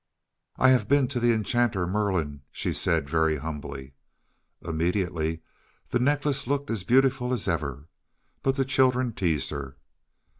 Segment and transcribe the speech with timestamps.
[0.57, 3.93] "I have been to the enchanter Merlin," she said very humbly.
[4.63, 5.43] Immediately
[5.91, 7.87] the necklace looked as beautiful as ever.
[8.41, 9.77] But the children teased her.